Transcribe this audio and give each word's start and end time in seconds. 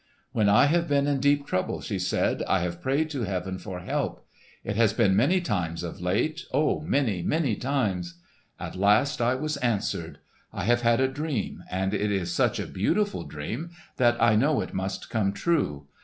"When 0.31 0.49
I 0.49 0.65
have 0.65 0.87
been 0.87 1.05
in 1.05 1.19
deep 1.19 1.45
trouble," 1.45 1.79
she 1.79 1.99
said, 1.99 2.41
"I 2.47 2.61
have 2.61 2.81
prayed 2.81 3.11
to 3.11 3.21
Heaven 3.21 3.59
for 3.59 3.81
help. 3.81 4.25
It 4.63 4.75
has 4.75 4.93
been 4.93 5.15
many 5.15 5.41
times 5.41 5.83
of 5.83 6.01
late—O, 6.01 6.79
many, 6.79 7.21
many 7.21 7.55
times! 7.55 8.17
At 8.59 8.75
last 8.75 9.21
I 9.21 9.35
was 9.35 9.57
answered. 9.57 10.17
I 10.51 10.63
have 10.63 10.81
had 10.81 11.01
a 11.01 11.07
dream, 11.07 11.63
and 11.69 11.93
it 11.93 12.11
is 12.11 12.33
such 12.33 12.59
a 12.59 12.65
beautiful 12.65 13.25
dream 13.25 13.69
that 13.97 14.19
I 14.19 14.35
know 14.35 14.59
it 14.61 14.73
must 14.73 15.11
come 15.11 15.33
true. 15.33 15.85